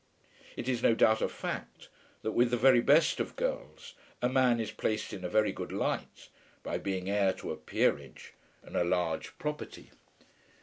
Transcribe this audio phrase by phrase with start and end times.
[0.57, 1.87] It is no doubt a fact
[2.23, 5.71] that with the very best of girls a man is placed in a very good
[5.71, 6.29] light
[6.63, 8.33] by being heir to a peerage
[8.63, 9.91] and a large property.